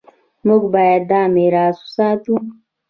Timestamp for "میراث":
1.35-1.77